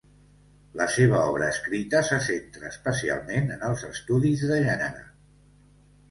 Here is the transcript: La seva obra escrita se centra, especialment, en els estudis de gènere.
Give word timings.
La 0.79 0.85
seva 0.93 1.17
obra 1.33 1.49
escrita 1.55 1.99
se 2.07 2.17
centra, 2.27 2.65
especialment, 2.75 3.51
en 3.57 3.67
els 3.67 3.83
estudis 3.89 4.41
de 4.53 4.57
gènere. 4.69 5.05